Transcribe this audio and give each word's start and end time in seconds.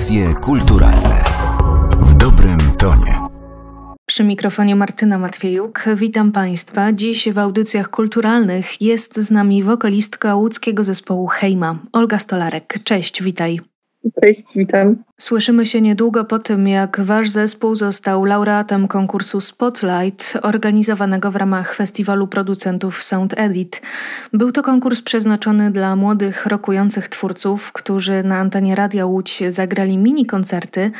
Audycje 0.00 0.34
kulturalne 0.34 1.24
w 2.00 2.14
dobrym 2.14 2.58
tonie. 2.78 3.28
Przy 4.06 4.24
mikrofonie 4.24 4.76
Martyna 4.76 5.18
Matwiejuk. 5.18 5.84
Witam 5.96 6.32
Państwa. 6.32 6.92
Dziś 6.92 7.28
w 7.32 7.38
audycjach 7.38 7.90
kulturalnych 7.90 8.82
jest 8.82 9.16
z 9.16 9.30
nami 9.30 9.62
wokalistka 9.62 10.34
łódzkiego 10.34 10.84
zespołu 10.84 11.26
Hejma, 11.26 11.78
Olga 11.92 12.18
Stolarek. 12.18 12.78
Cześć, 12.84 13.22
witaj. 13.22 13.60
Cześć, 14.22 14.42
witam. 14.56 14.96
Słyszymy 15.20 15.66
się 15.66 15.80
niedługo 15.80 16.24
po 16.24 16.38
tym, 16.38 16.68
jak 16.68 17.00
wasz 17.00 17.30
zespół 17.30 17.74
został 17.74 18.24
laureatem 18.24 18.88
konkursu 18.88 19.40
Spotlight 19.40 20.38
organizowanego 20.42 21.30
w 21.30 21.36
ramach 21.36 21.74
festiwalu 21.74 22.26
producentów 22.26 23.02
Sound 23.02 23.34
Edit. 23.36 23.82
Był 24.32 24.52
to 24.52 24.62
konkurs 24.62 25.02
przeznaczony 25.02 25.70
dla 25.70 25.96
młodych, 25.96 26.46
rokujących 26.46 27.08
twórców, 27.08 27.72
którzy 27.72 28.22
na 28.22 28.38
antenie 28.38 28.74
Radia 28.74 29.06
Łódź 29.06 29.42
zagrali 29.48 29.98
mini 29.98 30.26
koncerty 30.26 30.90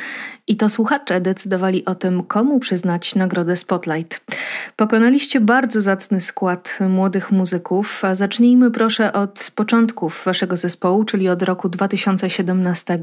i 0.51 0.57
to 0.57 0.69
słuchacze 0.69 1.21
decydowali 1.21 1.85
o 1.85 1.95
tym, 1.95 2.23
komu 2.23 2.61
przyznać 2.61 3.15
nagrodę 3.15 3.57
Spotlight. 3.57 4.21
Pokonaliście 4.77 5.41
bardzo 5.41 5.81
zacny 5.81 6.21
skład 6.21 6.79
młodych 6.89 7.33
muzyków, 7.33 8.05
a 8.05 8.15
zacznijmy 8.15 8.71
proszę 8.71 9.13
od 9.13 9.51
początków 9.55 10.23
waszego 10.25 10.57
zespołu, 10.57 11.05
czyli 11.05 11.29
od 11.29 11.43
roku 11.43 11.69
2017. 11.69 12.99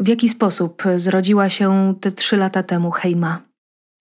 W 0.00 0.08
jaki 0.08 0.28
sposób 0.36 0.82
zrodziła 0.96 1.48
się 1.48 1.94
te 2.00 2.10
trzy 2.10 2.36
lata 2.36 2.62
temu 2.62 2.90
Hejma? 2.90 3.42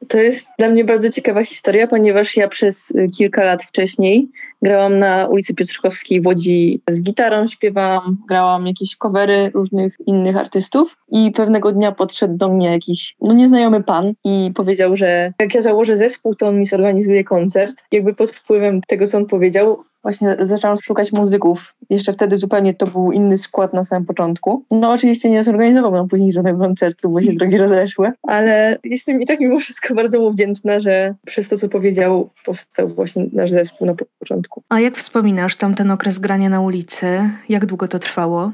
To 0.07 0.17
jest 0.17 0.49
dla 0.59 0.70
mnie 0.70 0.84
bardzo 0.85 1.09
ciekawa 1.09 1.43
historia, 1.43 1.88
ponieważ 1.88 2.38
ja 2.38 2.48
przez 2.48 2.93
kilka 3.17 3.43
lat 3.43 3.63
wcześniej 3.63 4.30
grałam 4.62 4.99
na 4.99 5.27
ulicy 5.27 5.53
Piotrkowskiej 5.53 6.21
w 6.21 6.27
Łodzi 6.27 6.81
z 6.90 7.02
gitarą, 7.02 7.48
śpiewałam, 7.48 8.17
grałam 8.27 8.67
jakieś 8.67 8.95
covery 8.95 9.52
różnych 9.53 9.98
innych 10.05 10.38
artystów 10.38 10.98
i 11.12 11.31
pewnego 11.31 11.71
dnia 11.71 11.91
podszedł 11.91 12.38
do 12.38 12.49
mnie 12.49 12.71
jakiś 12.71 13.15
no 13.21 13.34
nieznajomy 13.34 13.84
pan 13.84 14.13
i 14.24 14.52
powiedział, 14.55 14.96
że 14.96 15.34
jak 15.40 15.55
ja 15.55 15.62
założę 15.62 15.98
zespół, 15.98 16.35
to 16.35 16.48
on 16.48 16.59
mi 16.59 16.65
zorganizuje 16.65 17.24
koncert. 17.24 17.76
Jakby 17.91 18.13
pod 18.13 18.31
wpływem 18.31 18.81
tego, 18.81 19.07
co 19.07 19.18
on 19.18 19.26
powiedział, 19.26 19.84
właśnie 20.05 20.35
zaczęłam 20.39 20.77
szukać 20.77 21.11
muzyków. 21.11 21.75
Jeszcze 21.89 22.13
wtedy 22.13 22.37
zupełnie 22.37 22.73
to 22.73 22.87
był 22.87 23.11
inny 23.11 23.37
skład 23.37 23.73
na 23.73 23.84
samym 23.84 24.05
początku. 24.05 24.63
No 24.71 24.91
oczywiście 24.91 25.29
nie 25.29 25.43
zorganizował 25.43 25.91
nam 25.91 26.07
później 26.07 26.34
żadnego 26.34 26.59
koncertu, 26.59 27.09
bo 27.09 27.21
się 27.21 27.34
drogi 27.39 27.57
rozeszły, 27.57 28.12
ale 28.23 28.77
jestem 28.84 29.21
i 29.21 29.25
tak 29.25 29.39
mimo 29.39 29.59
wszystko 29.59 29.95
bardzo 29.95 30.20
mu 30.20 30.31
wdzięczna, 30.31 30.79
że 30.79 31.15
przez 31.25 31.49
to, 31.49 31.57
co 31.57 31.70
powiedział, 31.70 32.29
powstał 32.45 32.89
właśnie 32.89 33.25
nasz 33.34 33.51
zespół 33.51 33.87
na 33.87 33.95
początku. 34.20 34.63
A 34.70 34.79
jak 34.79 34.95
wspominasz 34.95 35.55
tamten 35.55 35.91
okres 35.91 36.19
grania 36.19 36.49
na 36.49 36.62
ulicy? 36.62 37.29
Jak 37.49 37.65
długo 37.65 37.87
to 37.87 37.99
trwało? 37.99 38.51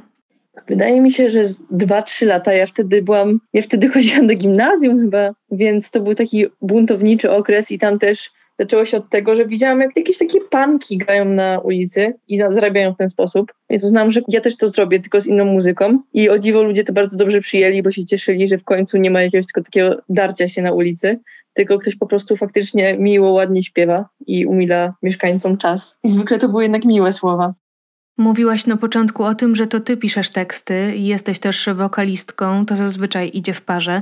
Wydaje 0.68 1.02
mi 1.02 1.12
się, 1.12 1.30
że 1.30 1.44
dwa, 1.72 2.02
trzy 2.02 2.26
lata. 2.26 2.54
Ja 2.54 2.66
wtedy 2.66 3.02
byłam, 3.02 3.40
ja 3.54 3.62
wtedy 3.62 3.90
chodziłam 3.94 4.28
do 4.28 4.36
gimnazjum 4.36 5.00
chyba, 5.00 5.30
więc 5.52 5.92
to 5.92 6.00
był 6.00 6.16
taki 6.16 6.46
buntowniczy 6.62 7.32
okres 7.32 7.72
i 7.72 7.80
tam 7.80 8.00
też 8.00 8.32
zaczęło 8.62 8.86
się 8.86 8.98
od 8.98 9.10
tego, 9.10 9.36
że 9.36 9.46
widziałam, 9.46 9.82
jak 9.82 9.98
jakieś 9.98 10.18
takie 10.18 10.42
panki 10.42 10.98
grają 10.98 11.26
na 11.26 11.60
ulicy 11.60 12.14
i 12.28 12.38
zarabiają 12.38 12.94
w 12.94 12.98
ten 12.98 13.10
sposób. 13.10 13.54
Więc 13.70 13.84
uznałam, 13.84 14.12
że 14.12 14.22
ja 14.28 14.42
też 14.42 14.58
to 14.58 14.70
zrobię, 14.70 15.00
tylko 15.00 15.22
z 15.22 15.28
inną 15.28 15.46
muzyką. 15.46 16.00
I 16.14 16.30
o 16.30 16.40
dziwo 16.40 16.64
ludzie 16.64 16.84
to 16.84 16.94
bardzo 16.94 17.18
dobrze 17.18 17.42
przyjęli, 17.42 17.84
bo 17.84 17.92
się 17.92 18.06
cieszyli, 18.06 18.48
że 18.48 18.58
w 18.58 18.64
końcu 18.64 18.98
nie 18.98 19.12
ma 19.12 19.22
jakiegoś 19.22 19.46
tylko 19.46 19.62
takiego 19.62 20.02
darcia 20.10 20.48
się 20.48 20.62
na 20.62 20.72
ulicy, 20.72 21.20
tylko 21.54 21.80
ktoś 21.80 21.96
po 21.96 22.08
prostu 22.08 22.36
faktycznie 22.36 22.98
miło, 22.98 23.32
ładnie 23.32 23.64
śpiewa 23.64 24.06
i 24.28 24.46
umila 24.46 24.94
mieszkańcom 25.04 25.58
czas. 25.58 26.00
I 26.04 26.12
zwykle 26.12 26.38
to 26.38 26.50
były 26.50 26.64
jednak 26.64 26.86
miłe 26.86 27.12
słowa. 27.12 27.54
Mówiłaś 28.18 28.68
na 28.68 28.78
początku 28.78 29.24
o 29.24 29.36
tym, 29.36 29.56
że 29.56 29.68
to 29.68 29.80
ty 29.80 29.98
piszesz 29.98 30.30
teksty 30.30 30.96
i 30.96 31.06
jesteś 31.06 31.40
też 31.40 31.70
wokalistką, 31.76 32.66
to 32.66 32.76
zazwyczaj 32.76 33.32
idzie 33.34 33.54
w 33.54 33.62
parze. 33.62 34.02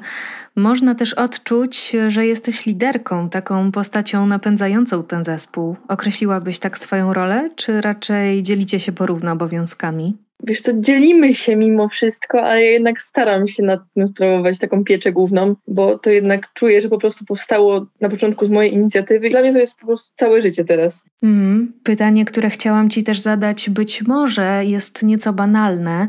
Można 0.55 0.95
też 0.95 1.13
odczuć, 1.13 1.95
że 2.07 2.25
jesteś 2.25 2.65
liderką, 2.65 3.29
taką 3.29 3.71
postacią 3.71 4.27
napędzającą 4.27 5.03
ten 5.03 5.25
zespół. 5.25 5.75
Określiłabyś 5.87 6.59
tak 6.59 6.77
swoją 6.77 7.13
rolę, 7.13 7.49
czy 7.55 7.81
raczej 7.81 8.43
dzielicie 8.43 8.79
się 8.79 8.91
porówno 8.91 9.31
obowiązkami? 9.31 10.17
Wiesz 10.43 10.61
to 10.61 10.71
dzielimy 10.73 11.33
się 11.33 11.55
mimo 11.55 11.89
wszystko, 11.89 12.41
ale 12.41 12.63
ja 12.63 12.71
jednak 12.71 13.01
staram 13.01 13.47
się 13.47 13.63
nad 13.63 13.79
tym 13.93 14.07
sprawować 14.07 14.59
taką 14.59 14.83
pieczę 14.83 15.11
główną, 15.11 15.55
bo 15.67 15.97
to 15.97 16.09
jednak 16.09 16.53
czuję, 16.53 16.81
że 16.81 16.89
po 16.89 16.97
prostu 16.97 17.25
powstało 17.25 17.85
na 18.01 18.09
początku 18.09 18.45
z 18.45 18.49
mojej 18.49 18.73
inicjatywy. 18.73 19.29
Dla 19.29 19.41
mnie 19.41 19.53
to 19.53 19.59
jest 19.59 19.79
po 19.79 19.85
prostu 19.85 20.13
całe 20.15 20.41
życie 20.41 20.65
teraz. 20.65 21.03
Mm, 21.23 21.73
pytanie, 21.83 22.25
które 22.25 22.49
chciałam 22.49 22.89
Ci 22.89 23.03
też 23.03 23.19
zadać, 23.19 23.69
być 23.69 24.01
może 24.01 24.65
jest 24.65 25.03
nieco 25.03 25.33
banalne, 25.33 26.07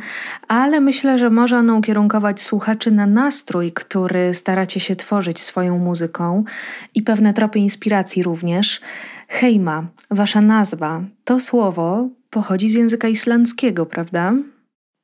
ale 0.49 0.81
myślę, 0.81 1.19
że 1.19 1.31
może 1.31 1.59
ono 1.59 1.77
ukierunkować 1.77 2.41
słuchaczy 2.41 2.91
na 2.91 3.07
nastrój, 3.07 3.73
który 3.73 4.35
staracie 4.35 4.81
się 4.81 4.97
tworzyć 4.97 5.41
swoją 5.41 5.79
muzyką 5.79 6.45
i 6.95 7.03
pewne 7.03 7.35
tropy 7.35 7.59
inspiracji 7.59 8.23
również. 8.23 8.81
Hejma, 9.29 9.87
wasza 10.11 10.41
nazwa, 10.41 11.03
to 11.25 11.41
słowo 11.41 12.09
pochodzi 12.31 12.71
z 12.71 12.75
języka 12.75 13.09
islandzkiego, 13.09 13.87
prawda? 13.87 14.35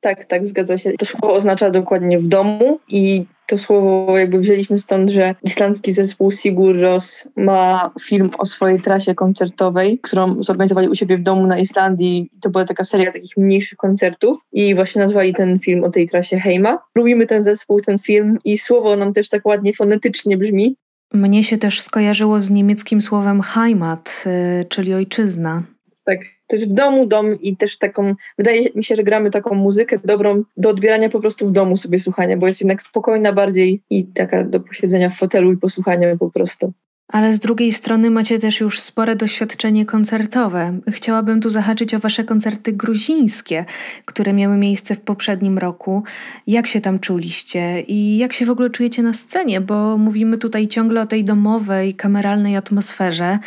Tak, 0.01 0.25
tak, 0.25 0.47
zgadza 0.47 0.77
się. 0.77 0.91
To 0.91 1.05
słowo 1.05 1.33
oznacza 1.33 1.71
dokładnie 1.71 2.19
w 2.19 2.27
domu 2.27 2.79
i 2.87 3.25
to 3.47 3.57
słowo 3.57 4.17
jakby 4.17 4.39
wzięliśmy 4.39 4.79
stąd, 4.79 5.11
że 5.11 5.35
islandzki 5.43 5.93
zespół 5.93 6.31
Sigur 6.31 6.79
Ros 6.79 7.27
ma 7.35 7.91
film 8.01 8.29
o 8.37 8.45
swojej 8.45 8.81
trasie 8.81 9.15
koncertowej, 9.15 9.99
którą 9.99 10.43
zorganizowali 10.43 10.89
u 10.89 10.95
siebie 10.95 11.17
w 11.17 11.21
domu 11.21 11.47
na 11.47 11.59
Islandii. 11.59 12.29
To 12.41 12.49
była 12.49 12.65
taka 12.65 12.83
seria 12.83 13.11
takich 13.11 13.37
mniejszych 13.37 13.77
koncertów 13.77 14.37
i 14.51 14.75
właśnie 14.75 15.01
nazwali 15.01 15.33
ten 15.33 15.59
film 15.59 15.83
o 15.83 15.89
tej 15.89 16.09
trasie 16.09 16.39
Heima. 16.39 16.79
Lubimy 16.95 17.27
ten 17.27 17.43
zespół, 17.43 17.81
ten 17.81 17.99
film 17.99 18.37
i 18.45 18.57
słowo 18.57 18.95
nam 18.95 19.13
też 19.13 19.29
tak 19.29 19.45
ładnie 19.45 19.73
fonetycznie 19.73 20.37
brzmi. 20.37 20.75
Mnie 21.13 21.43
się 21.43 21.57
też 21.57 21.81
skojarzyło 21.81 22.41
z 22.41 22.49
niemieckim 22.49 23.01
słowem 23.01 23.41
Heimat, 23.41 24.23
y, 24.61 24.65
czyli 24.65 24.93
ojczyzna. 24.93 25.63
Tak, 26.05 26.19
to 26.47 26.55
jest 26.55 26.69
w 26.69 26.73
domu 26.73 27.05
dom 27.05 27.41
i 27.41 27.57
też 27.57 27.77
taką, 27.77 28.15
wydaje 28.37 28.69
mi 28.75 28.83
się, 28.83 28.95
że 28.95 29.03
gramy 29.03 29.31
taką 29.31 29.55
muzykę 29.55 29.99
dobrą 30.03 30.43
do 30.57 30.69
odbierania 30.69 31.09
po 31.09 31.19
prostu 31.19 31.47
w 31.47 31.51
domu 31.51 31.77
sobie 31.77 31.99
słuchania, 31.99 32.37
bo 32.37 32.47
jest 32.47 32.61
jednak 32.61 32.81
spokojna 32.81 33.33
bardziej 33.33 33.81
i 33.89 34.05
taka 34.05 34.43
do 34.43 34.59
posiedzenia 34.59 35.09
w 35.09 35.17
fotelu 35.17 35.51
i 35.51 35.57
posłuchania 35.57 36.17
po 36.17 36.29
prostu. 36.29 36.73
Ale 37.07 37.33
z 37.33 37.39
drugiej 37.39 37.73
strony 37.73 38.09
macie 38.09 38.39
też 38.39 38.59
już 38.59 38.79
spore 38.79 39.15
doświadczenie 39.15 39.85
koncertowe. 39.85 40.79
Chciałabym 40.89 41.41
tu 41.41 41.49
zahaczyć 41.49 41.93
o 41.93 41.99
wasze 41.99 42.23
koncerty 42.23 42.73
gruzińskie, 42.73 43.65
które 44.05 44.33
miały 44.33 44.57
miejsce 44.57 44.95
w 44.95 45.01
poprzednim 45.01 45.57
roku. 45.57 46.03
Jak 46.47 46.67
się 46.67 46.81
tam 46.81 46.99
czuliście 46.99 47.81
i 47.81 48.17
jak 48.17 48.33
się 48.33 48.45
w 48.45 48.49
ogóle 48.49 48.69
czujecie 48.69 49.03
na 49.03 49.13
scenie? 49.13 49.61
Bo 49.61 49.97
mówimy 49.97 50.37
tutaj 50.37 50.67
ciągle 50.67 51.01
o 51.01 51.07
tej 51.07 51.23
domowej, 51.23 51.93
kameralnej 51.93 52.55
atmosferze, 52.55 53.39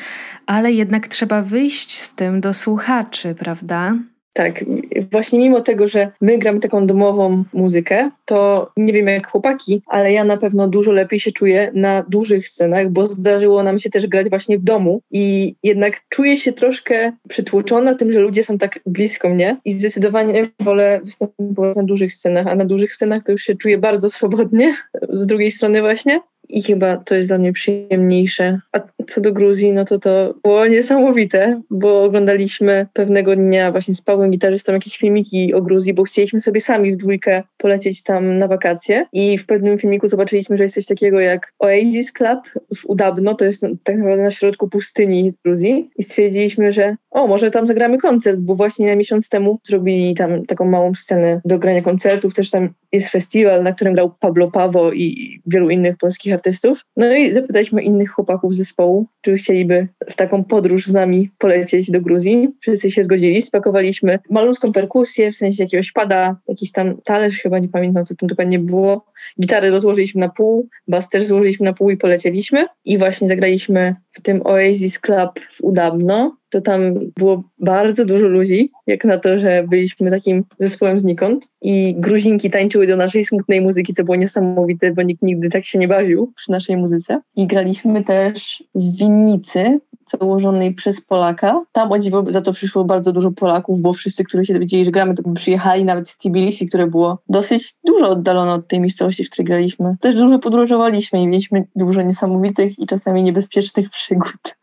ale 0.46 0.72
jednak 0.72 1.08
trzeba 1.08 1.42
wyjść 1.42 1.98
z 1.98 2.14
tym 2.14 2.40
do 2.40 2.54
słuchaczy, 2.54 3.34
prawda? 3.38 3.94
Tak, 4.32 4.64
właśnie 5.12 5.38
mimo 5.38 5.60
tego, 5.60 5.88
że 5.88 6.10
my 6.20 6.38
gramy 6.38 6.60
taką 6.60 6.86
domową 6.86 7.44
muzykę, 7.52 8.10
to 8.24 8.70
nie 8.76 8.92
wiem 8.92 9.06
jak 9.06 9.30
chłopaki, 9.30 9.82
ale 9.86 10.12
ja 10.12 10.24
na 10.24 10.36
pewno 10.36 10.68
dużo 10.68 10.92
lepiej 10.92 11.20
się 11.20 11.32
czuję 11.32 11.70
na 11.74 12.02
dużych 12.08 12.48
scenach, 12.48 12.90
bo 12.90 13.06
zdarzyło 13.06 13.62
nam 13.62 13.78
się 13.78 13.90
też 13.90 14.06
grać 14.06 14.28
właśnie 14.28 14.58
w 14.58 14.62
domu 14.62 15.02
i 15.10 15.54
jednak 15.62 16.00
czuję 16.08 16.38
się 16.38 16.52
troszkę 16.52 17.12
przytłoczona 17.28 17.94
tym, 17.94 18.12
że 18.12 18.20
ludzie 18.20 18.44
są 18.44 18.58
tak 18.58 18.80
blisko 18.86 19.28
mnie 19.28 19.56
i 19.64 19.72
zdecydowanie 19.72 20.46
wolę 20.60 21.00
występować 21.04 21.76
na 21.76 21.82
dużych 21.82 22.14
scenach, 22.14 22.46
a 22.46 22.54
na 22.54 22.64
dużych 22.64 22.94
scenach 22.94 23.22
to 23.22 23.32
już 23.32 23.42
się 23.42 23.54
czuję 23.54 23.78
bardzo 23.78 24.10
swobodnie 24.10 24.74
z 25.08 25.26
drugiej 25.26 25.50
strony 25.50 25.80
właśnie 25.80 26.20
i 26.50 26.62
chyba 26.62 26.96
to 26.96 27.14
jest 27.14 27.28
dla 27.28 27.38
mnie 27.38 27.52
przyjemniejsze. 27.52 28.60
A 28.72 28.80
co 29.08 29.20
do 29.20 29.32
Gruzji, 29.32 29.72
no 29.72 29.84
to 29.84 29.98
to 29.98 30.34
było 30.42 30.66
niesamowite, 30.66 31.60
bo 31.70 32.02
oglądaliśmy 32.02 32.86
pewnego 32.92 33.36
dnia 33.36 33.72
właśnie 33.72 33.94
z 33.94 34.02
Pawłem 34.02 34.30
gitarzystą 34.30 34.72
jakieś 34.72 34.96
filmiki 34.96 35.54
o 35.54 35.62
Gruzji, 35.62 35.94
bo 35.94 36.04
chcieliśmy 36.04 36.40
sobie 36.40 36.60
sami 36.60 36.92
w 36.92 36.96
dwójkę 36.96 37.42
polecieć 37.58 38.02
tam 38.02 38.38
na 38.38 38.48
wakacje 38.48 39.06
i 39.12 39.38
w 39.38 39.46
pewnym 39.46 39.78
filmiku 39.78 40.08
zobaczyliśmy, 40.08 40.56
że 40.56 40.62
jest 40.62 40.74
coś 40.74 40.86
takiego 40.86 41.20
jak 41.20 41.52
Oasis 41.58 42.12
Club 42.12 42.40
w 42.76 42.86
Udabno, 42.86 43.34
to 43.34 43.44
jest 43.44 43.66
tak 43.84 43.96
naprawdę 43.96 44.22
na 44.22 44.30
środku 44.30 44.68
pustyni 44.68 45.32
Gruzji 45.44 45.90
i 45.96 46.02
stwierdziliśmy, 46.02 46.72
że 46.72 46.96
o, 47.10 47.26
może 47.26 47.50
tam 47.50 47.66
zagramy 47.66 47.98
koncert, 47.98 48.40
bo 48.40 48.54
właśnie 48.54 48.96
miesiąc 48.96 49.28
temu 49.28 49.58
zrobili 49.64 50.14
tam 50.14 50.46
taką 50.46 50.64
małą 50.64 50.94
scenę 50.94 51.40
do 51.44 51.58
grania 51.58 51.82
koncertów, 51.82 52.34
też 52.34 52.50
tam 52.50 52.68
jest 52.92 53.08
festiwal, 53.08 53.62
na 53.62 53.72
którym 53.72 53.94
grał 53.94 54.10
Pablo 54.20 54.50
Pawo 54.50 54.92
i 54.92 55.40
wielu 55.46 55.70
innych 55.70 55.96
polskich 55.96 56.34
artystów. 56.34 56.84
No 56.96 57.14
i 57.14 57.34
zapytaliśmy 57.34 57.82
innych 57.82 58.10
chłopaków 58.10 58.54
z 58.54 58.58
zespołu, 58.90 59.06
czy 59.20 59.34
chcieliby 59.36 59.88
w 60.10 60.16
taką 60.16 60.44
podróż 60.44 60.86
z 60.86 60.92
nami 60.92 61.30
polecieć 61.38 61.90
do 61.90 62.00
Gruzji. 62.00 62.48
Wszyscy 62.60 62.90
się 62.90 63.04
zgodzili, 63.04 63.42
spakowaliśmy 63.42 64.18
malutką 64.30 64.72
perkusję, 64.72 65.32
w 65.32 65.36
sensie 65.36 65.62
jakiegoś 65.62 65.92
pada, 65.92 66.36
jakiś 66.48 66.72
tam 66.72 66.96
talerz, 67.04 67.36
chyba 67.36 67.58
nie 67.58 67.68
pamiętam 67.68 68.04
co 68.04 68.14
tam 68.14 68.28
dokładnie 68.28 68.58
było. 68.58 69.04
Gitary 69.40 69.70
rozłożyliśmy 69.70 70.20
na 70.20 70.28
pół, 70.28 70.68
bas 70.88 71.08
też 71.08 71.26
złożyliśmy 71.26 71.64
na 71.64 71.72
pół 71.72 71.90
i 71.90 71.96
polecieliśmy. 71.96 72.66
I 72.84 72.98
właśnie 72.98 73.28
zagraliśmy 73.28 73.94
w 74.10 74.20
tym 74.22 74.46
Oasis 74.46 74.98
Club 74.98 75.40
w 75.50 75.60
Udabno 75.60 76.40
to 76.50 76.60
tam 76.60 76.94
było 77.16 77.42
bardzo 77.58 78.04
dużo 78.04 78.26
ludzi, 78.26 78.70
jak 78.86 79.04
na 79.04 79.18
to, 79.18 79.38
że 79.38 79.64
byliśmy 79.68 80.10
takim 80.10 80.44
zespołem 80.58 80.98
znikąd 80.98 81.48
i 81.62 81.94
gruzinki 81.98 82.50
tańczyły 82.50 82.86
do 82.86 82.96
naszej 82.96 83.24
smutnej 83.24 83.60
muzyki, 83.60 83.94
co 83.94 84.04
było 84.04 84.16
niesamowite, 84.16 84.92
bo 84.92 85.02
nikt 85.02 85.22
nigdy 85.22 85.50
tak 85.50 85.64
się 85.64 85.78
nie 85.78 85.88
bawił 85.88 86.32
przy 86.36 86.50
naszej 86.50 86.76
muzyce. 86.76 87.20
I 87.36 87.46
graliśmy 87.46 88.04
też 88.04 88.64
w 88.74 88.96
winnicy, 88.96 89.80
założonej 90.10 90.74
przez 90.74 91.00
Polaka. 91.00 91.64
Tam 91.72 91.92
o 91.92 91.98
dziwo 91.98 92.24
za 92.28 92.40
to 92.40 92.52
przyszło 92.52 92.84
bardzo 92.84 93.12
dużo 93.12 93.30
Polaków, 93.30 93.80
bo 93.80 93.92
wszyscy, 93.92 94.24
którzy 94.24 94.44
się 94.44 94.54
dowiedzieli, 94.54 94.84
że 94.84 94.90
gramy, 94.90 95.14
to 95.14 95.22
przyjechali 95.34 95.84
nawet 95.84 96.08
z 96.08 96.18
Tbilisi, 96.18 96.68
które 96.68 96.86
było 96.86 97.18
dosyć 97.28 97.74
dużo 97.84 98.08
oddalone 98.08 98.52
od 98.52 98.68
tej 98.68 98.80
miejscowości, 98.80 99.24
w 99.24 99.30
której 99.30 99.46
graliśmy. 99.46 99.96
Też 100.00 100.14
dużo 100.14 100.38
podróżowaliśmy 100.38 101.22
i 101.22 101.28
mieliśmy 101.28 101.64
dużo 101.76 102.02
niesamowitych 102.02 102.78
i 102.78 102.86
czasami 102.86 103.22
niebezpiecznych 103.22 103.90
przygód. 103.96 104.56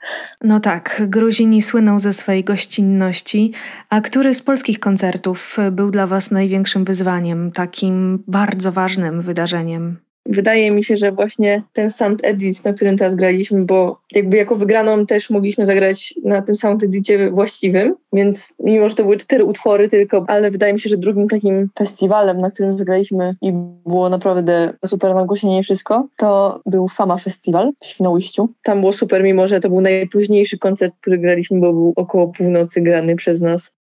No 0.44 0.60
tak, 0.60 1.04
Gruzini 1.08 1.62
słyną 1.62 2.00
ze 2.00 2.14
swojej 2.14 2.44
gościnności. 2.44 3.54
A 3.90 4.02
który 4.02 4.34
z 4.34 4.42
polskich 4.42 4.80
koncertów 4.80 5.58
był 5.72 5.92
dla 5.92 6.08
Was 6.08 6.32
największym 6.32 6.86
wyzwaniem, 6.86 7.52
takim 7.52 8.24
bardzo 8.28 8.72
ważnym 8.72 9.22
wydarzeniem? 9.22 10.07
Wydaje 10.30 10.72
mi 10.72 10.84
się, 10.84 10.96
że 10.96 11.12
właśnie 11.12 11.64
ten 11.74 11.92
sound 11.92 12.20
edit, 12.24 12.66
na 12.66 12.74
którym 12.74 12.98
teraz 12.98 13.16
graliśmy, 13.16 13.66
bo 13.66 14.00
jakby 14.12 14.38
jako 14.38 14.56
wygraną 14.56 15.06
też 15.06 15.30
mogliśmy 15.30 15.66
zagrać 15.66 16.14
na 16.24 16.42
tym 16.42 16.56
sound 16.56 16.84
edicie 16.84 17.32
właściwym, 17.32 17.96
więc 18.14 18.54
mimo, 18.60 18.90
że 18.90 18.96
to 18.96 19.04
były 19.04 19.18
cztery 19.18 19.46
utwory 19.46 19.90
tylko, 19.90 20.26
ale 20.28 20.52
wydaje 20.52 20.74
mi 20.74 20.80
się, 20.80 20.90
że 20.90 20.98
drugim 20.98 21.28
takim 21.28 21.70
festiwalem, 21.78 22.42
na 22.42 22.52
którym 22.52 22.78
zagraliśmy 22.78 23.36
i 23.42 23.54
było 23.86 24.10
naprawdę 24.10 24.74
super 24.86 25.16
nagłośnienie 25.16 25.64
wszystko, 25.64 26.08
to 26.18 26.62
był 26.66 26.88
Fama 26.88 27.18
Festival 27.18 27.72
w 27.80 27.86
Świnoujściu. 27.86 28.50
Tam 28.64 28.80
było 28.80 28.94
super, 28.94 29.24
mimo 29.24 29.48
że 29.48 29.60
to 29.60 29.70
był 29.70 29.82
najpóźniejszy 29.82 30.58
koncert, 30.58 30.94
który 31.02 31.18
graliśmy, 31.18 31.60
bo 31.60 31.74
był 31.74 31.94
około 31.96 32.28
północy 32.28 32.82
grany 32.82 33.16
przez 33.16 33.42
nas. 33.42 33.77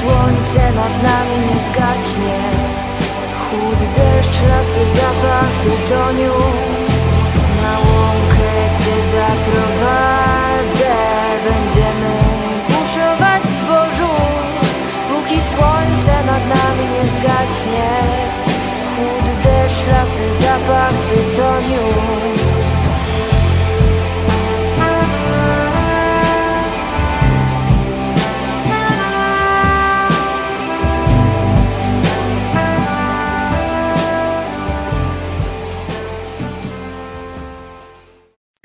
Słońce 0.00 0.72
nad 0.72 1.02
nami 1.02 1.36
nie 1.46 1.58
zgaśnie. 1.68 2.38
Chłód, 3.40 3.78
deszcz, 3.96 4.42
lasy, 4.48 4.80
zapach 4.96 5.52
tytoniu 5.64 6.32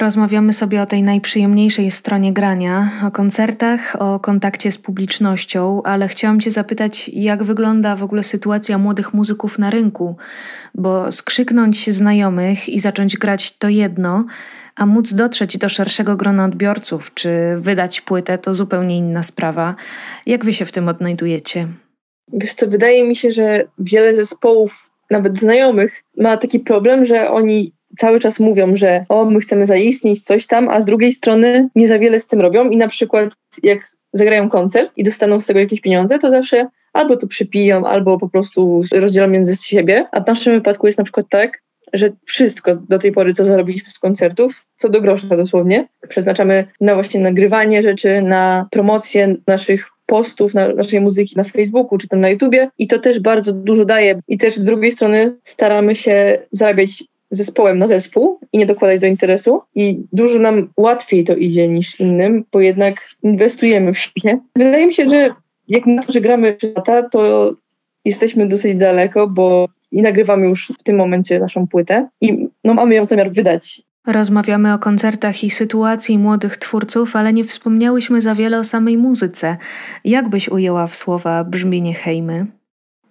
Rozmawiamy 0.06 0.54
sobie 0.54 0.82
o 0.82 0.86
tej 0.86 1.04
najprzyjemniejszej 1.04 1.92
stronie 1.92 2.34
grania, 2.34 2.90
o 3.08 3.12
koncertach, 3.12 3.96
o 4.00 4.20
kontakcie 4.20 4.72
z 4.72 4.78
publicznością, 4.78 5.84
ale 5.84 6.08
chciałam 6.08 6.40
Cię 6.40 6.52
zapytać, 6.52 7.10
jak 7.10 7.44
wygląda 7.44 7.96
w 7.96 8.04
ogóle 8.04 8.24
sytuacja 8.24 8.78
młodych 8.78 9.14
muzyków 9.14 9.60
na 9.60 9.70
rynku, 9.70 10.16
bo 10.76 11.12
skrzyknąć 11.12 11.90
znajomych 11.90 12.70
i 12.70 12.80
zacząć 12.80 13.18
grać 13.18 13.58
to 13.58 13.70
jedno, 13.70 14.26
a 14.76 14.86
móc 14.86 15.14
dotrzeć 15.14 15.58
do 15.58 15.70
szerszego 15.70 16.16
grona 16.16 16.46
odbiorców 16.46 17.14
czy 17.14 17.56
wydać 17.58 18.02
płytę 18.02 18.38
to 18.38 18.54
zupełnie 18.54 18.98
inna 18.98 19.24
sprawa. 19.24 19.76
Jak 20.26 20.46
Wy 20.46 20.54
się 20.54 20.66
w 20.66 20.72
tym 20.72 20.88
odnajdujecie? 20.88 21.68
Wiesz 22.34 22.54
co, 22.54 22.68
wydaje 22.68 23.08
mi 23.08 23.16
się, 23.16 23.32
że 23.32 23.64
wiele 23.80 24.14
zespołów, 24.14 24.92
nawet 25.12 25.40
znajomych, 25.40 26.04
ma 26.18 26.38
taki 26.38 26.60
problem, 26.60 27.06
że 27.06 27.30
oni 27.30 27.76
cały 27.98 28.20
czas 28.20 28.40
mówią, 28.40 28.76
że 28.76 29.06
o, 29.10 29.26
my 29.26 29.40
chcemy 29.40 29.66
zaistnieć, 29.66 30.24
coś 30.24 30.48
tam, 30.48 30.70
a 30.70 30.82
z 30.82 30.86
drugiej 30.86 31.14
strony 31.14 31.70
nie 31.76 31.88
za 31.88 32.00
wiele 32.00 32.20
z 32.20 32.28
tym 32.28 32.42
robią 32.42 32.70
i 32.70 32.78
na 32.78 32.88
przykład 32.88 33.30
jak 33.64 33.80
zagrają 34.14 34.50
koncert 34.50 34.92
i 34.98 35.04
dostaną 35.04 35.40
z 35.40 35.46
tego 35.46 35.60
jakieś 35.60 35.82
pieniądze, 35.82 36.20
to 36.20 36.30
zawsze 36.30 36.68
albo 36.94 37.18
to 37.18 37.28
przypiją, 37.28 37.86
albo 37.86 38.18
po 38.18 38.30
prostu 38.30 38.82
rozdzielą 38.94 39.28
między 39.28 39.56
siebie. 39.56 40.06
A 40.12 40.22
w 40.22 40.28
naszym 40.28 40.54
wypadku 40.54 40.88
jest 40.88 40.98
na 40.98 41.04
przykład 41.04 41.26
tak, 41.30 41.62
że 41.94 42.10
wszystko 42.26 42.76
do 42.76 43.00
tej 43.00 43.12
pory, 43.12 43.34
co 43.34 43.46
zarobiliśmy 43.46 43.92
z 43.92 44.00
koncertów, 44.00 44.66
co 44.76 44.90
do 44.90 45.02
grosza 45.02 45.28
dosłownie, 45.28 45.88
przeznaczamy 46.10 46.68
na 46.82 46.94
właśnie 46.94 47.20
nagrywanie 47.20 47.82
rzeczy, 47.82 48.22
na 48.22 48.68
promocję 48.72 49.36
naszych 49.48 49.88
postów, 50.06 50.54
na 50.54 50.68
naszej 50.68 51.02
muzyki 51.02 51.34
na 51.38 51.44
Facebooku 51.44 51.98
czy 51.98 52.08
tam 52.08 52.22
na 52.22 52.30
YouTubie 52.30 52.70
i 52.78 52.88
to 52.88 53.00
też 53.00 53.20
bardzo 53.20 53.54
dużo 53.54 53.86
daje. 53.86 54.20
I 54.28 54.38
też 54.38 54.56
z 54.56 54.66
drugiej 54.66 54.92
strony 54.92 55.38
staramy 55.44 55.96
się 55.96 56.38
zarabiać 56.52 57.04
zespołem 57.32 57.78
na 57.78 57.88
zespół 57.88 58.40
i 58.54 58.58
nie 58.58 58.66
dokładać 58.66 59.00
do 59.00 59.08
interesu. 59.08 59.62
I 59.76 60.00
dużo 60.14 60.40
nam 60.40 60.70
łatwiej 60.78 61.24
to 61.24 61.36
idzie 61.36 61.68
niż 61.68 62.00
innym, 62.00 62.46
bo 62.52 62.62
jednak 62.62 62.96
inwestujemy 63.24 63.94
w 63.94 64.00
siebie. 64.00 64.40
Wydaje 64.56 64.88
mi 64.88 64.94
się, 64.94 65.10
że 65.10 65.30
jak 65.68 65.86
na 65.86 66.04
to, 66.04 66.14
że 66.14 66.22
gramy 66.22 66.54
3 66.54 66.74
lata, 66.76 67.10
to 67.10 67.52
jesteśmy 68.06 68.48
dosyć 68.48 68.76
daleko, 68.76 69.28
bo 69.28 69.68
i 69.92 70.02
nagrywamy 70.02 70.48
już 70.48 70.74
w 70.80 70.84
tym 70.84 70.96
momencie 70.96 71.40
naszą 71.40 71.68
płytę 71.68 72.08
i 72.22 72.48
no, 72.64 72.74
mamy 72.74 72.96
ją 72.96 73.06
zamiar 73.06 73.32
wydać. 73.32 73.82
Rozmawiamy 74.08 74.74
o 74.74 74.80
koncertach 74.80 75.44
i 75.44 75.50
sytuacji 75.50 76.20
młodych 76.20 76.58
twórców, 76.58 77.16
ale 77.16 77.34
nie 77.34 77.44
wspomniałyśmy 77.44 78.22
za 78.22 78.36
wiele 78.36 78.60
o 78.60 78.64
samej 78.64 78.98
muzyce. 78.98 79.58
Jak 80.04 80.30
byś 80.30 80.50
ujęła 80.50 80.88
w 80.88 80.96
słowa 80.96 81.44
brzmienie 81.44 81.94
hejmy? 81.94 82.46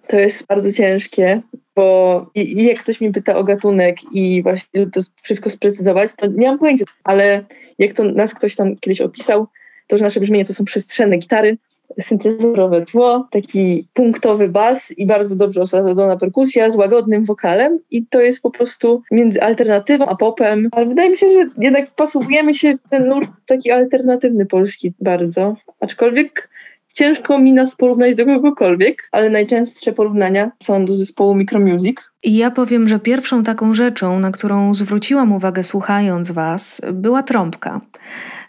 To 0.06 0.16
jest 0.16 0.46
bardzo 0.46 0.72
ciężkie, 0.72 1.42
bo 1.76 2.26
jak 2.34 2.80
ktoś 2.80 3.00
mi 3.00 3.12
pyta 3.12 3.36
o 3.36 3.44
gatunek 3.44 3.96
i 4.12 4.42
właśnie 4.42 4.86
to 4.86 5.00
wszystko 5.22 5.50
sprecyzować, 5.50 6.10
to 6.16 6.26
nie 6.26 6.48
mam 6.48 6.58
pojęcia, 6.58 6.84
ale 7.04 7.44
jak 7.78 7.92
to 7.92 8.04
nas 8.04 8.34
ktoś 8.34 8.56
tam 8.56 8.76
kiedyś 8.76 9.00
opisał, 9.00 9.46
to 9.86 9.98
że 9.98 10.04
nasze 10.04 10.20
brzmienie 10.20 10.44
to 10.44 10.54
są 10.54 10.64
przestrzenne 10.64 11.16
gitary, 11.16 11.58
syntezorowe 12.00 12.86
tło, 12.86 13.28
taki 13.30 13.88
punktowy 13.94 14.48
bas 14.48 14.90
i 14.96 15.06
bardzo 15.06 15.36
dobrze 15.36 15.60
osadzona 15.60 16.16
perkusja 16.16 16.70
z 16.70 16.76
łagodnym 16.76 17.24
wokalem 17.24 17.78
i 17.90 18.06
to 18.06 18.20
jest 18.20 18.40
po 18.40 18.50
prostu 18.50 19.02
między 19.10 19.42
alternatywą 19.42 20.06
a 20.06 20.16
popem, 20.16 20.68
ale 20.72 20.86
wydaje 20.86 21.10
mi 21.10 21.18
się, 21.18 21.30
że 21.30 21.50
jednak 21.58 21.88
wpasowujemy 21.88 22.54
się 22.54 22.78
w 22.86 22.90
ten 22.90 23.08
nurt 23.08 23.30
taki 23.46 23.70
alternatywny 23.70 24.46
polski 24.46 24.92
bardzo, 25.00 25.56
aczkolwiek 25.80 26.48
Ciężko 26.94 27.38
mi 27.38 27.52
nas 27.52 27.76
porównać 27.76 28.14
do 28.14 28.24
kogokolwiek, 28.24 29.08
ale 29.12 29.30
najczęstsze 29.30 29.92
porównania 29.92 30.50
są 30.62 30.84
do 30.84 30.96
zespołu 30.96 31.34
Micromusic. 31.34 31.96
Ja 32.22 32.50
powiem, 32.50 32.88
że 32.88 32.98
pierwszą 32.98 33.42
taką 33.42 33.74
rzeczą, 33.74 34.18
na 34.18 34.30
którą 34.30 34.74
zwróciłam 34.74 35.32
uwagę 35.32 35.62
słuchając 35.62 36.30
Was, 36.30 36.80
była 36.92 37.22
trąbka. 37.22 37.80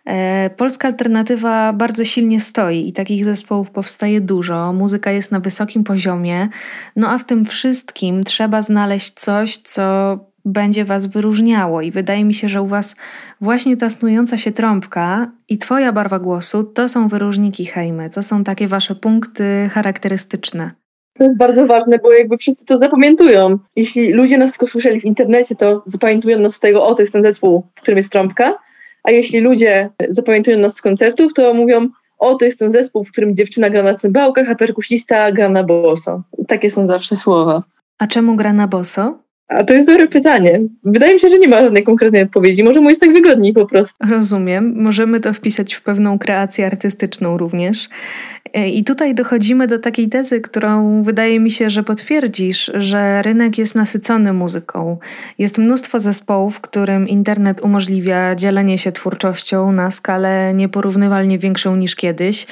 E, 0.05 0.49
polska 0.49 0.87
alternatywa 0.87 1.73
bardzo 1.73 2.05
silnie 2.05 2.39
stoi 2.39 2.87
i 2.87 2.93
takich 2.93 3.25
zespołów 3.25 3.71
powstaje 3.71 4.21
dużo. 4.21 4.73
Muzyka 4.73 5.11
jest 5.11 5.31
na 5.31 5.39
wysokim 5.39 5.83
poziomie, 5.83 6.49
no 6.95 7.09
a 7.09 7.17
w 7.17 7.25
tym 7.25 7.45
wszystkim 7.45 8.23
trzeba 8.23 8.61
znaleźć 8.61 9.13
coś, 9.13 9.57
co 9.57 10.17
będzie 10.45 10.85
Was 10.85 11.05
wyróżniało. 11.05 11.81
I 11.81 11.91
wydaje 11.91 12.25
mi 12.25 12.33
się, 12.33 12.49
że 12.49 12.61
u 12.61 12.67
Was 12.67 12.95
właśnie 13.41 13.77
ta 13.77 13.89
snująca 13.89 14.37
się 14.37 14.51
trąbka 14.51 15.31
i 15.49 15.57
Twoja 15.57 15.91
barwa 15.91 16.19
głosu 16.19 16.63
to 16.63 16.89
są 16.89 17.07
wyróżniki 17.07 17.65
hejmy, 17.65 18.09
to 18.09 18.23
są 18.23 18.43
takie 18.43 18.67
Wasze 18.67 18.95
punkty 18.95 19.69
charakterystyczne. 19.71 20.71
To 21.17 21.23
jest 21.23 21.37
bardzo 21.37 21.65
ważne, 21.65 21.99
bo 21.99 22.13
jakby 22.13 22.37
wszyscy 22.37 22.65
to 22.65 22.77
zapamiętują. 22.77 23.59
Jeśli 23.75 24.13
ludzie 24.13 24.37
nas 24.37 24.51
tylko 24.51 24.67
słyszeli 24.67 25.01
w 25.01 25.05
internecie, 25.05 25.55
to 25.55 25.83
zapamiętują 25.85 26.39
nas 26.39 26.55
z 26.55 26.59
tego, 26.59 26.85
o 26.85 26.95
to 26.95 27.01
jest 27.01 27.13
ten 27.13 27.21
zespół, 27.21 27.63
w 27.75 27.81
którym 27.81 27.97
jest 27.97 28.11
trąbka, 28.11 28.55
a 29.03 29.11
jeśli 29.11 29.39
ludzie 29.39 29.89
zapamiętują 30.09 30.57
nas 30.59 30.75
z 30.75 30.81
koncertów, 30.81 31.33
to 31.33 31.53
mówią, 31.53 31.89
o 32.19 32.35
to 32.35 32.45
jest 32.45 32.59
ten 32.59 32.71
zespół, 32.71 33.03
w 33.03 33.11
którym 33.11 33.35
dziewczyna 33.35 33.69
gra 33.69 33.83
na 33.83 33.95
cymbałkach, 33.95 34.49
a 34.49 34.55
perkusista 34.55 35.31
gra 35.31 35.49
na 35.49 35.63
boso. 35.63 36.23
Takie 36.47 36.71
są 36.71 36.85
zawsze 36.87 37.15
słowa. 37.15 37.63
A 37.99 38.07
czemu 38.07 38.35
gra 38.35 38.53
na 38.53 38.67
boso? 38.67 39.24
A 39.47 39.63
to 39.63 39.73
jest 39.73 39.87
dobre 39.87 40.07
pytanie. 40.07 40.61
Wydaje 40.83 41.13
mi 41.13 41.19
się, 41.19 41.29
że 41.29 41.39
nie 41.39 41.47
ma 41.47 41.61
żadnej 41.61 41.83
konkretnej 41.83 42.21
odpowiedzi. 42.21 42.63
Może 42.63 42.81
mu 42.81 42.89
jest 42.89 43.01
tak 43.01 43.13
wygodniej 43.13 43.53
po 43.53 43.65
prostu. 43.65 44.07
Rozumiem. 44.09 44.73
Możemy 44.83 45.19
to 45.19 45.33
wpisać 45.33 45.73
w 45.73 45.81
pewną 45.81 46.19
kreację 46.19 46.65
artystyczną 46.65 47.37
również. 47.37 47.89
I 48.55 48.83
tutaj 48.83 49.15
dochodzimy 49.15 49.67
do 49.67 49.79
takiej 49.79 50.09
tezy, 50.09 50.41
którą 50.41 51.03
wydaje 51.03 51.39
mi 51.39 51.51
się, 51.51 51.69
że 51.69 51.83
potwierdzisz, 51.83 52.71
że 52.73 53.21
rynek 53.21 53.57
jest 53.57 53.75
nasycony 53.75 54.33
muzyką. 54.33 54.97
Jest 55.37 55.57
mnóstwo 55.57 55.99
zespołów, 55.99 56.61
którym 56.61 57.07
internet 57.07 57.61
umożliwia 57.61 58.35
dzielenie 58.35 58.77
się 58.77 58.91
twórczością 58.91 59.71
na 59.71 59.91
skalę 59.91 60.53
nieporównywalnie 60.53 61.37
większą 61.37 61.75
niż 61.75 61.95
kiedyś, 61.95 62.47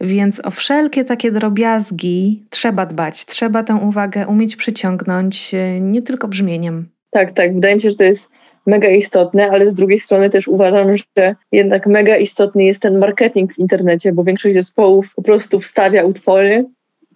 więc 0.00 0.40
o 0.44 0.50
wszelkie 0.50 1.04
takie 1.04 1.32
drobiazgi 1.32 2.42
trzeba 2.50 2.86
dbać, 2.86 3.24
trzeba 3.24 3.62
tę 3.62 3.74
uwagę 3.74 4.26
umieć 4.26 4.56
przyciągnąć 4.56 5.54
e, 5.54 5.80
nie 5.80 6.02
tylko 6.02 6.28
brzmieniem. 6.28 6.88
Tak, 7.10 7.32
tak. 7.32 7.54
Wydaje 7.54 7.76
mi 7.76 7.82
się, 7.82 7.90
że 7.90 7.96
to 7.96 8.04
jest 8.04 8.33
mega 8.66 8.88
istotne, 8.88 9.50
ale 9.50 9.66
z 9.66 9.74
drugiej 9.74 9.98
strony 10.00 10.30
też 10.30 10.48
uważam, 10.48 10.96
że 10.96 11.34
jednak 11.52 11.86
mega 11.86 12.16
istotny 12.16 12.64
jest 12.64 12.82
ten 12.82 12.98
marketing 12.98 13.54
w 13.54 13.58
internecie, 13.58 14.12
bo 14.12 14.24
większość 14.24 14.54
zespołów 14.54 15.14
po 15.14 15.22
prostu 15.22 15.60
wstawia 15.60 16.04
utwory 16.04 16.64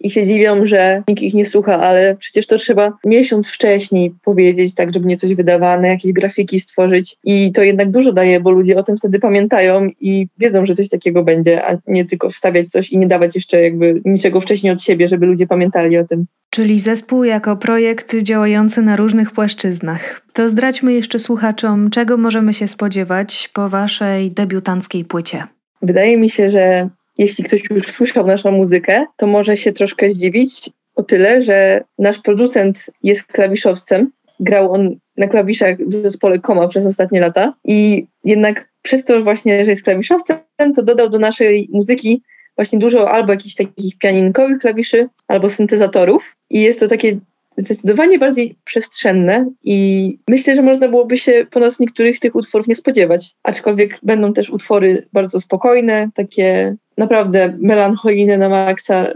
i 0.01 0.09
się 0.09 0.25
dziwią, 0.25 0.65
że 0.65 1.03
nikt 1.07 1.21
ich 1.21 1.33
nie 1.33 1.45
słucha, 1.45 1.79
ale 1.79 2.15
przecież 2.19 2.47
to 2.47 2.57
trzeba 2.57 2.93
miesiąc 3.05 3.49
wcześniej 3.49 4.13
powiedzieć, 4.23 4.75
tak, 4.75 4.93
żeby 4.93 5.07
nie 5.07 5.17
coś 5.17 5.35
wydawane, 5.35 5.87
jakieś 5.87 6.11
grafiki 6.11 6.59
stworzyć 6.59 7.17
i 7.23 7.51
to 7.51 7.63
jednak 7.63 7.91
dużo 7.91 8.13
daje, 8.13 8.39
bo 8.39 8.51
ludzie 8.51 8.77
o 8.77 8.83
tym 8.83 8.97
wtedy 8.97 9.19
pamiętają 9.19 9.89
i 10.01 10.27
wiedzą, 10.37 10.65
że 10.65 10.75
coś 10.75 10.89
takiego 10.89 11.23
będzie, 11.23 11.65
a 11.65 11.77
nie 11.87 12.05
tylko 12.05 12.29
wstawiać 12.29 12.67
coś 12.67 12.89
i 12.89 12.97
nie 12.97 13.07
dawać 13.07 13.35
jeszcze 13.35 13.61
jakby 13.61 14.01
niczego 14.05 14.41
wcześniej 14.41 14.73
od 14.73 14.81
siebie, 14.81 15.07
żeby 15.07 15.25
ludzie 15.25 15.47
pamiętali 15.47 15.97
o 15.97 16.05
tym. 16.05 16.25
Czyli 16.49 16.79
zespół 16.79 17.23
jako 17.23 17.57
projekt 17.57 18.15
działający 18.15 18.81
na 18.81 18.95
różnych 18.95 19.31
płaszczyznach. 19.31 20.21
To 20.33 20.49
zdradźmy 20.49 20.93
jeszcze 20.93 21.19
słuchaczom, 21.19 21.89
czego 21.89 22.17
możemy 22.17 22.53
się 22.53 22.67
spodziewać 22.67 23.49
po 23.53 23.69
waszej 23.69 24.31
debiutanckiej 24.31 25.05
płycie. 25.05 25.43
Wydaje 25.81 26.17
mi 26.17 26.29
się, 26.29 26.49
że 26.49 26.89
jeśli 27.19 27.43
ktoś 27.43 27.63
już 27.69 27.87
słyszał 27.87 28.27
naszą 28.27 28.51
muzykę, 28.51 29.05
to 29.17 29.27
może 29.27 29.57
się 29.57 29.71
troszkę 29.71 30.09
zdziwić 30.09 30.69
o 30.95 31.03
tyle, 31.03 31.43
że 31.43 31.83
nasz 31.97 32.19
producent 32.19 32.85
jest 33.03 33.23
klawiszowcem. 33.23 34.11
Grał 34.39 34.73
on 34.73 34.95
na 35.17 35.27
klawiszach 35.27 35.77
w 35.87 35.93
zespole 35.93 36.39
Koma 36.39 36.67
przez 36.67 36.85
ostatnie 36.85 37.21
lata 37.21 37.53
i 37.65 38.07
jednak 38.23 38.69
przez 38.81 39.05
to 39.05 39.21
właśnie, 39.21 39.65
że 39.65 39.71
jest 39.71 39.83
klawiszowcem, 39.83 40.37
to 40.75 40.83
dodał 40.83 41.09
do 41.09 41.19
naszej 41.19 41.69
muzyki 41.71 42.23
właśnie 42.55 42.79
dużo 42.79 43.11
albo 43.11 43.33
jakichś 43.33 43.55
takich 43.55 43.97
pianinkowych 43.97 44.59
klawiszy, 44.59 45.07
albo 45.27 45.49
syntezatorów 45.49 46.35
i 46.49 46.61
jest 46.61 46.79
to 46.79 46.87
takie 46.87 47.17
zdecydowanie 47.57 48.19
bardziej 48.19 48.55
przestrzenne 48.63 49.49
i 49.63 50.17
myślę, 50.27 50.55
że 50.55 50.61
można 50.61 50.87
byłoby 50.87 51.17
się 51.17 51.47
po 51.51 51.59
nas 51.59 51.79
niektórych 51.79 52.19
tych 52.19 52.35
utworów 52.35 52.67
nie 52.67 52.75
spodziewać. 52.75 53.35
Aczkolwiek 53.43 53.97
będą 54.03 54.33
też 54.33 54.49
utwory 54.49 55.07
bardzo 55.13 55.41
spokojne, 55.41 56.09
takie 56.15 56.75
naprawdę 56.99 57.53
melancholijne 57.59 58.37
na 58.37 58.49
maksa, 58.49 59.07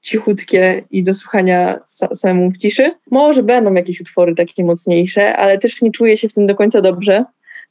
cichutkie 0.00 0.82
i 0.90 1.02
do 1.02 1.14
słuchania 1.14 1.80
samemu 2.14 2.50
w 2.50 2.58
ciszy. 2.58 2.92
Może 3.10 3.42
będą 3.42 3.74
jakieś 3.74 4.00
utwory 4.00 4.34
takie 4.34 4.64
mocniejsze, 4.64 5.36
ale 5.36 5.58
też 5.58 5.82
nie 5.82 5.90
czuję 5.90 6.16
się 6.16 6.28
w 6.28 6.34
tym 6.34 6.46
do 6.46 6.54
końca 6.54 6.80
dobrze, 6.80 7.24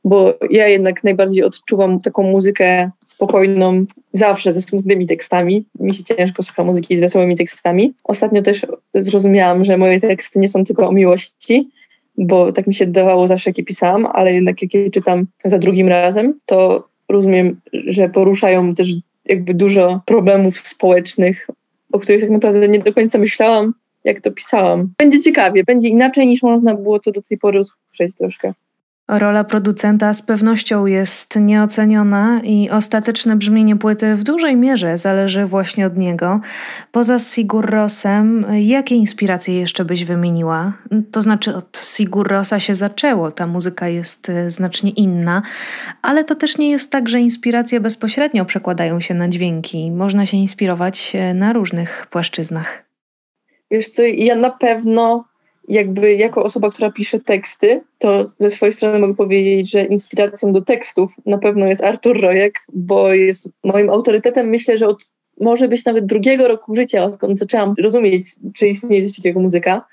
bo 0.03 0.33
ja 0.49 0.67
jednak 0.67 1.03
najbardziej 1.03 1.43
odczuwam 1.43 2.01
taką 2.01 2.23
muzykę 2.23 2.91
spokojną, 3.03 3.85
zawsze 4.13 4.53
ze 4.53 4.61
smutnymi 4.61 5.07
tekstami. 5.07 5.65
Mi 5.79 5.95
się 5.95 6.03
ciężko 6.03 6.43
słucha 6.43 6.63
muzyki 6.63 6.97
z 6.97 6.99
wesołymi 6.99 7.35
tekstami. 7.35 7.93
Ostatnio 8.03 8.41
też 8.41 8.65
zrozumiałam, 8.93 9.65
że 9.65 9.77
moje 9.77 9.99
teksty 9.99 10.39
nie 10.39 10.47
są 10.47 10.63
tylko 10.63 10.87
o 10.87 10.91
miłości, 10.91 11.69
bo 12.17 12.51
tak 12.51 12.67
mi 12.67 12.73
się 12.73 12.85
dawało 12.85 13.27
zawsze, 13.27 13.49
jak 13.49 13.57
je 13.57 13.63
pisałam, 13.63 14.07
ale 14.13 14.33
jednak 14.33 14.61
jak 14.61 14.73
je 14.73 14.91
czytam 14.91 15.25
za 15.45 15.57
drugim 15.57 15.87
razem, 15.87 16.39
to 16.45 16.87
rozumiem, 17.09 17.61
że 17.73 18.09
poruszają 18.09 18.75
też 18.75 18.93
jakby 19.25 19.53
dużo 19.53 20.01
problemów 20.05 20.67
społecznych, 20.67 21.47
o 21.91 21.99
których 21.99 22.21
tak 22.21 22.29
naprawdę 22.29 22.67
nie 22.67 22.79
do 22.79 22.93
końca 22.93 23.17
myślałam, 23.17 23.73
jak 24.03 24.21
to 24.21 24.31
pisałam. 24.31 24.93
Będzie 24.97 25.19
ciekawie, 25.19 25.63
będzie 25.63 25.89
inaczej 25.89 26.27
niż 26.27 26.43
można 26.43 26.75
było 26.75 26.99
to 26.99 27.11
do 27.11 27.21
tej 27.21 27.37
pory 27.37 27.59
usłyszeć 27.59 28.15
troszkę. 28.15 28.53
Rola 29.19 29.43
producenta 29.43 30.13
z 30.13 30.21
pewnością 30.21 30.85
jest 30.85 31.35
nieoceniona 31.35 32.41
i 32.43 32.69
ostateczne 32.69 33.35
brzmienie 33.35 33.75
płyty 33.75 34.15
w 34.15 34.23
dużej 34.23 34.55
mierze 34.55 34.97
zależy 34.97 35.45
właśnie 35.45 35.85
od 35.85 35.97
niego. 35.97 36.39
Poza 36.91 37.19
Sigur 37.19 37.69
Rosem, 37.69 38.45
jakie 38.59 38.95
inspiracje 38.95 39.59
jeszcze 39.59 39.85
byś 39.85 40.05
wymieniła? 40.05 40.73
To 41.11 41.21
znaczy 41.21 41.55
od 41.55 41.77
Sigur 41.77 42.27
Rosa 42.27 42.59
się 42.59 42.75
zaczęło, 42.75 43.31
ta 43.31 43.47
muzyka 43.47 43.87
jest 43.87 44.29
e, 44.29 44.49
znacznie 44.49 44.91
inna, 44.91 45.41
ale 46.01 46.25
to 46.25 46.35
też 46.35 46.57
nie 46.57 46.69
jest 46.69 46.91
tak, 46.91 47.09
że 47.09 47.19
inspiracje 47.19 47.79
bezpośrednio 47.79 48.45
przekładają 48.45 48.99
się 48.99 49.13
na 49.13 49.29
dźwięki. 49.29 49.91
Można 49.91 50.25
się 50.25 50.37
inspirować 50.37 51.15
e, 51.15 51.33
na 51.33 51.53
różnych 51.53 52.07
płaszczyznach. 52.09 52.83
Wiesz 53.71 53.89
co, 53.89 54.01
ja 54.01 54.35
na 54.35 54.49
pewno 54.49 55.25
jakby 55.67 56.13
jako 56.13 56.43
osoba, 56.43 56.71
która 56.71 56.91
pisze 56.91 57.19
teksty, 57.19 57.81
to 58.01 58.25
ze 58.39 58.51
swojej 58.51 58.73
strony 58.73 58.99
mogę 58.99 59.15
powiedzieć, 59.15 59.71
że 59.71 59.85
inspiracją 59.85 60.51
do 60.51 60.61
tekstów 60.61 61.13
na 61.25 61.37
pewno 61.37 61.65
jest 61.65 61.83
Artur 61.83 62.21
Rojek, 62.21 62.59
bo 62.73 63.13
jest 63.13 63.49
moim 63.63 63.89
autorytetem, 63.89 64.49
myślę, 64.49 64.77
że 64.77 64.87
od 64.87 65.13
może 65.39 65.67
być 65.67 65.85
nawet 65.85 66.05
drugiego 66.05 66.47
roku 66.47 66.75
życia, 66.75 67.03
odkąd 67.03 67.39
zaczęłam 67.39 67.73
rozumieć, 67.79 68.35
czy 68.55 68.67
istnieje 68.67 69.07
coś 69.07 69.17
takiego 69.17 69.39
muzyka, 69.39 69.85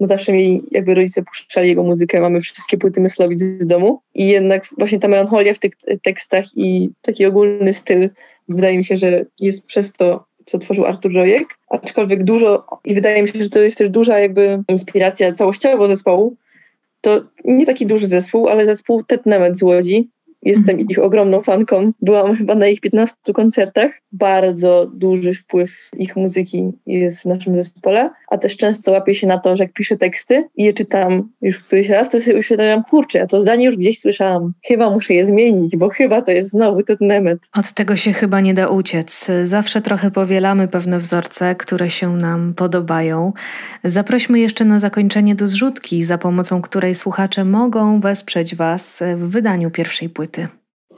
bo 0.00 0.06
zawsze 0.06 0.32
mi 0.32 0.62
jakby 0.70 0.94
rodzice 0.94 1.22
puszczali 1.22 1.68
jego 1.68 1.82
muzykę, 1.82 2.20
mamy 2.20 2.40
wszystkie 2.40 2.78
płyty 2.78 3.00
Myslowic 3.00 3.40
z 3.40 3.66
domu 3.66 4.00
i 4.14 4.28
jednak 4.28 4.64
właśnie 4.78 4.98
ta 4.98 5.08
melancholia 5.08 5.54
w 5.54 5.58
tych 5.58 5.72
tekstach 6.02 6.44
i 6.56 6.90
taki 7.02 7.26
ogólny 7.26 7.74
styl 7.74 8.10
wydaje 8.48 8.78
mi 8.78 8.84
się, 8.84 8.96
że 8.96 9.24
jest 9.40 9.66
przez 9.66 9.92
to 9.92 10.24
co 10.46 10.58
tworzył 10.58 10.86
Artur 10.86 11.14
Rojek, 11.14 11.48
aczkolwiek 11.70 12.24
dużo, 12.24 12.66
i 12.84 12.94
wydaje 12.94 13.22
mi 13.22 13.28
się, 13.28 13.42
że 13.42 13.50
to 13.50 13.60
jest 13.60 13.78
też 13.78 13.88
duża 13.88 14.18
jakby 14.18 14.62
inspiracja 14.68 15.32
całościowo 15.32 15.88
zespołu, 15.88 16.36
to 17.00 17.24
nie 17.44 17.66
taki 17.66 17.86
duży 17.86 18.06
zespół, 18.06 18.48
ale 18.48 18.66
zespół 18.66 19.04
Tetnemet 19.04 19.58
z 19.58 19.62
Łodzi, 19.62 20.10
Jestem 20.46 20.80
ich 20.80 20.98
ogromną 20.98 21.42
fanką. 21.42 21.92
Byłam 22.02 22.36
chyba 22.36 22.54
na 22.54 22.66
ich 22.66 22.80
15 22.80 23.16
koncertach. 23.34 23.90
Bardzo 24.12 24.90
duży 24.94 25.34
wpływ 25.34 25.90
ich 25.98 26.16
muzyki 26.16 26.72
jest 26.86 27.22
w 27.22 27.24
naszym 27.24 27.54
zespole, 27.54 28.10
a 28.28 28.38
też 28.38 28.56
często 28.56 28.92
łapię 28.92 29.14
się 29.14 29.26
na 29.26 29.38
to, 29.38 29.56
że 29.56 29.64
jak 29.64 29.72
piszę 29.72 29.96
teksty 29.96 30.48
i 30.56 30.64
je 30.64 30.72
czytam 30.72 31.28
już 31.42 31.60
któryś 31.60 31.88
raz, 31.88 32.10
to 32.10 32.20
sobie 32.20 32.38
uświadamiam, 32.38 32.84
kurczę, 32.84 33.18
ja 33.18 33.26
to 33.26 33.40
zdanie 33.40 33.66
już 33.66 33.76
gdzieś 33.76 34.00
słyszałam. 34.00 34.52
Chyba 34.66 34.90
muszę 34.90 35.14
je 35.14 35.26
zmienić, 35.26 35.76
bo 35.76 35.88
chyba 35.88 36.22
to 36.22 36.30
jest 36.30 36.50
znowu 36.50 36.82
ten 36.82 36.96
nemet. 37.00 37.38
Od 37.58 37.72
tego 37.72 37.96
się 37.96 38.12
chyba 38.12 38.40
nie 38.40 38.54
da 38.54 38.68
uciec. 38.68 39.30
Zawsze 39.44 39.80
trochę 39.82 40.10
powielamy 40.10 40.68
pewne 40.68 40.98
wzorce, 40.98 41.54
które 41.54 41.90
się 41.90 42.16
nam 42.16 42.54
podobają. 42.54 43.32
Zaprośmy 43.84 44.38
jeszcze 44.38 44.64
na 44.64 44.78
zakończenie 44.78 45.34
do 45.34 45.46
zrzutki, 45.46 46.04
za 46.04 46.18
pomocą 46.18 46.62
której 46.62 46.94
słuchacze 46.94 47.44
mogą 47.44 48.00
wesprzeć 48.00 48.54
Was 48.54 49.02
w 49.16 49.28
wydaniu 49.28 49.70
pierwszej 49.70 50.08
płyty 50.08 50.35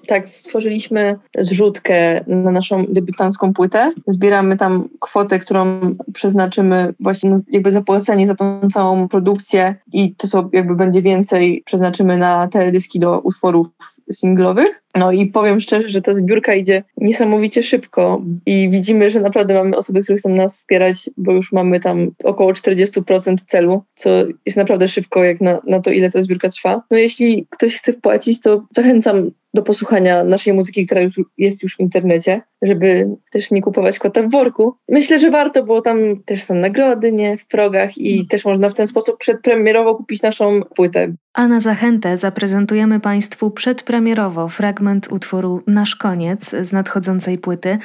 Tak, 0.06 0.28
stworzyliśmy 0.28 1.18
zrzutkę 1.38 2.24
na 2.26 2.50
naszą 2.50 2.86
debiutancką 2.88 3.52
płytę. 3.52 3.92
Zbieramy 4.06 4.56
tam 4.56 4.88
kwotę, 5.00 5.38
którą 5.38 5.80
przeznaczymy 6.14 6.94
właśnie 7.00 7.30
jakby 7.48 7.72
zapłacenie 7.72 8.26
za 8.26 8.34
tą 8.34 8.60
całą 8.72 9.08
produkcję 9.08 9.74
i 9.92 10.14
to, 10.14 10.28
co 10.28 10.50
jakby 10.52 10.76
będzie 10.76 11.02
więcej, 11.02 11.62
przeznaczymy 11.66 12.16
na 12.16 12.48
te 12.48 12.72
dyski 12.72 12.98
do 12.98 13.20
utworów 13.20 13.68
singlowych. 14.12 14.82
No 14.94 15.12
i 15.12 15.26
powiem 15.26 15.60
szczerze, 15.60 15.88
że 15.88 16.02
ta 16.02 16.14
zbiórka 16.14 16.54
idzie 16.54 16.82
niesamowicie 16.96 17.62
szybko 17.62 18.22
i 18.46 18.70
widzimy, 18.70 19.10
że 19.10 19.20
naprawdę 19.20 19.54
mamy 19.54 19.76
osoby, 19.76 20.00
które 20.00 20.18
chcą 20.18 20.28
nas 20.28 20.56
wspierać, 20.56 21.10
bo 21.16 21.32
już 21.32 21.52
mamy 21.52 21.80
tam 21.80 22.10
około 22.24 22.52
40% 22.52 23.36
celu, 23.46 23.82
co 23.94 24.10
jest 24.46 24.56
naprawdę 24.56 24.88
szybko 24.88 25.24
jak 25.24 25.40
na, 25.40 25.60
na 25.66 25.80
to, 25.80 25.90
ile 25.90 26.10
ta 26.10 26.22
zbiórka 26.22 26.48
trwa. 26.48 26.82
No 26.90 26.98
jeśli 26.98 27.46
ktoś 27.50 27.76
chce 27.76 27.92
wpłacić, 27.92 28.40
to 28.40 28.66
zachęcam 28.70 29.30
do 29.54 29.62
posłuchania 29.62 30.24
naszej 30.24 30.52
muzyki, 30.52 30.86
która 30.86 31.00
już 31.00 31.14
jest 31.38 31.62
już 31.62 31.76
w 31.76 31.80
internecie, 31.80 32.40
żeby 32.62 33.06
też 33.32 33.50
nie 33.50 33.62
kupować 33.62 33.98
kota 33.98 34.22
w 34.22 34.30
worku. 34.30 34.74
Myślę, 34.88 35.18
że 35.18 35.30
warto, 35.30 35.64
bo 35.64 35.82
tam 35.82 35.98
też 36.24 36.44
są 36.44 36.54
nagrody, 36.54 37.12
nie, 37.12 37.38
w 37.38 37.46
progach 37.46 37.98
i 37.98 38.26
też 38.26 38.44
można 38.44 38.68
w 38.68 38.74
ten 38.74 38.86
sposób 38.86 39.18
przedpremierowo 39.18 39.94
kupić 39.94 40.22
naszą 40.22 40.62
płytę. 40.62 41.12
A 41.34 41.48
na 41.48 41.60
zachętę 41.60 42.16
zaprezentujemy 42.16 43.00
Państwu 43.00 43.50
przedpremierowo 43.50 44.48
fragment 44.48 45.12
utworu 45.12 45.62
Nasz 45.66 45.96
Koniec 45.96 46.50
z 46.50 46.72
nadchodzącej 46.72 47.38
płyty. 47.38 47.78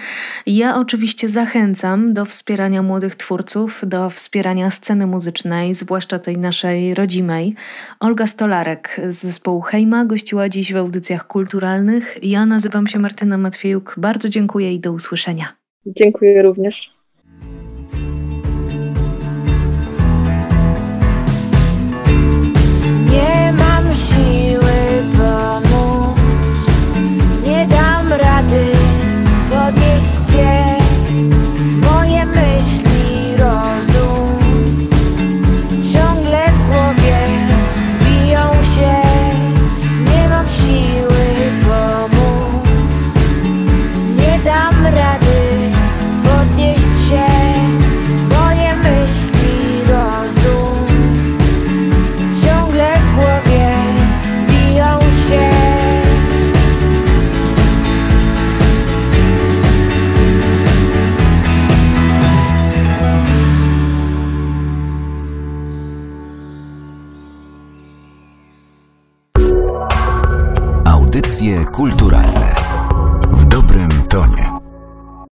Ja 0.45 0.77
oczywiście 0.77 1.29
zachęcam 1.29 2.13
do 2.13 2.25
wspierania 2.25 2.81
młodych 2.81 3.15
twórców, 3.15 3.81
do 3.87 4.09
wspierania 4.09 4.71
sceny 4.71 5.07
muzycznej, 5.07 5.73
zwłaszcza 5.73 6.19
tej 6.19 6.37
naszej 6.37 6.93
rodzimej. 6.93 7.55
Olga 7.99 8.27
Stolarek 8.27 9.01
z 9.09 9.15
zespołu 9.15 9.61
Hejma 9.61 10.05
gościła 10.05 10.49
dziś 10.49 10.73
w 10.73 10.77
audycjach 10.77 11.27
kulturalnych. 11.27 12.17
Ja 12.21 12.45
nazywam 12.45 12.87
się 12.87 12.99
Martyna 12.99 13.37
Matwiejuk. 13.37 13.95
Bardzo 13.97 14.29
dziękuję 14.29 14.62
i 14.71 14.79
do 14.79 14.91
usłyszenia. 14.91 15.55
Dziękuję 15.85 16.41
również. 16.41 17.02